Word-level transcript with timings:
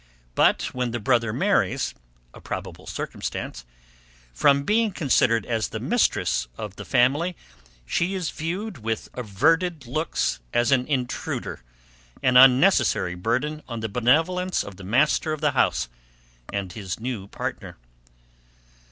But, 0.33 0.73
when 0.73 0.89
the 0.89 0.99
brother 0.99 1.31
marries, 1.31 1.93
a 2.33 2.41
probable 2.41 2.87
circumstance, 2.87 3.65
from 4.33 4.63
being 4.63 4.91
considered 4.93 5.45
as 5.45 5.67
the 5.67 5.79
mistress 5.79 6.47
of 6.57 6.75
the 6.75 6.85
family, 6.85 7.37
she 7.85 8.15
is 8.15 8.31
viewed 8.31 8.79
with 8.79 9.09
averted 9.13 9.85
looks 9.85 10.39
as 10.55 10.71
an 10.71 10.87
intruder, 10.87 11.61
an 12.23 12.35
unnecessary 12.35 13.13
burden 13.13 13.61
on 13.67 13.81
the 13.81 13.89
benevolence 13.89 14.63
of 14.63 14.77
the 14.77 14.83
master 14.83 15.33
of 15.33 15.41
the 15.41 15.51
house, 15.51 15.87
and 16.51 16.73
his 16.73 16.99
new 16.99 17.27
partner. 17.27 17.77